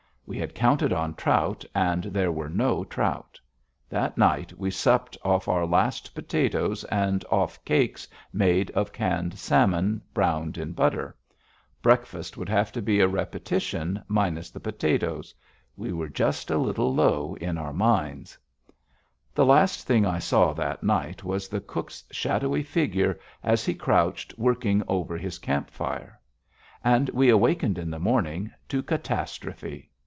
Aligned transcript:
We 0.27 0.39
had 0.39 0.55
counted 0.55 0.93
on 0.93 1.15
trout, 1.15 1.65
and 1.75 2.05
there 2.05 2.31
were 2.31 2.47
no 2.47 2.85
trout. 2.85 3.37
That 3.89 4.17
night, 4.17 4.53
we 4.57 4.71
supped 4.71 5.17
off 5.25 5.49
our 5.49 5.65
last 5.65 6.15
potatoes 6.15 6.85
and 6.85 7.25
off 7.29 7.61
cakes 7.65 8.07
made 8.31 8.71
of 8.71 8.93
canned 8.93 9.37
salmon 9.37 10.01
browned 10.13 10.57
in 10.57 10.71
butter. 10.71 11.17
Breakfast 11.81 12.37
would 12.37 12.47
have 12.47 12.71
to 12.71 12.81
be 12.81 13.01
a 13.01 13.09
repetition 13.09 14.01
minus 14.07 14.49
the 14.49 14.61
potatoes. 14.61 15.35
We 15.75 15.91
were 15.91 16.07
just 16.07 16.49
a 16.49 16.57
little 16.57 16.93
low 16.95 17.35
in 17.41 17.57
our 17.57 17.73
minds. 17.73 18.37
[Illustration: 19.35 19.35
A 19.35 19.35
Glacier 19.35 19.35
Park 19.35 19.35
lake] 19.35 19.35
The 19.35 19.53
last 19.53 19.87
thing 19.87 20.05
I 20.05 20.19
saw 20.19 20.53
that 20.53 20.81
night 20.83 21.23
was 21.25 21.49
the 21.49 21.59
cook's 21.59 22.05
shadowy 22.09 22.63
figure 22.63 23.19
as 23.43 23.65
he 23.65 23.73
crouched 23.73 24.35
working 24.39 24.81
over 24.87 25.17
his 25.17 25.39
camp 25.39 25.69
fire. 25.69 26.21
And 26.85 27.09
we 27.09 27.33
wakened 27.33 27.77
in 27.77 27.91
the 27.91 27.99
morning 27.99 28.49
to 28.69 28.81
catastrophe. 28.81 29.89